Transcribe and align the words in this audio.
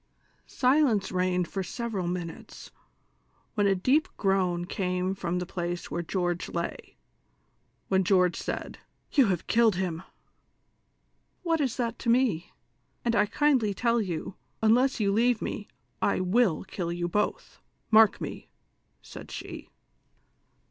Silence 0.47 1.11
reigned 1.11 1.47
for 1.47 1.61
several 1.61 2.07
minutes, 2.07 2.71
wlien 3.55 3.69
a 3.69 3.75
deep 3.75 4.07
groan 4.17 4.65
came 4.65 5.13
from 5.13 5.37
the 5.37 5.45
place 5.45 5.91
where 5.91 6.03
William 6.15 6.39
lay, 6.55 6.97
when 7.87 8.03
George 8.03 8.35
said:" 8.35 8.79
You 9.13 9.27
have 9.27 9.45
killed 9.45 9.75
him!"" 9.75 10.01
AVhat 11.45 11.61
is 11.61 11.77
that 11.77 11.99
to 11.99 12.09
me 12.09 12.51
':* 12.75 13.05
and 13.05 13.13
T 13.13 13.27
kindly 13.27 13.75
tell 13.75 14.01
you, 14.01 14.33
unless 14.63 14.99
you 14.99 15.11
leave 15.13 15.39
me, 15.39 15.67
I 16.01 16.19
will 16.19 16.63
kill 16.63 16.91
you 16.91 17.07
botli, 17.07 17.59
mark 17.91 18.17
m<^^!" 18.17 18.47
said 19.03 19.27
f;1ie. 19.29 19.69